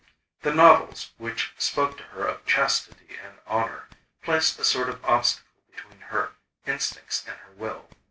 The 0.41 0.51
novels, 0.51 1.11
which 1.19 1.53
spoke 1.59 1.95
to 1.97 2.03
her 2.05 2.25
of 2.25 2.43
chastity 2.47 3.17
and 3.23 3.35
honour, 3.45 3.87
placed 4.23 4.57
a 4.57 4.63
sort 4.63 4.89
of 4.89 5.05
obstacle 5.05 5.51
between 5.69 5.99
her 6.07 6.31
instincts 6.65 7.23
and 7.27 7.37
her 7.37 7.51
will. 7.51 7.87